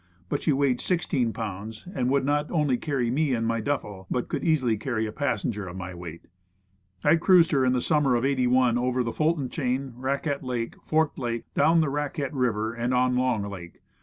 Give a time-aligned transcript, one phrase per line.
[0.29, 4.23] But she weighed 16 pounds, and would not only carry me and my duffle, but
[4.23, 6.23] I could easily carry a passenger of my weight.
[7.03, 10.03] I cruised her in the summer of '8i over the Fulton Chain, 136 Woodcraft.
[10.03, 13.79] Raquette Lake, Forked Lake, down the Raquette River, and on Long Lake.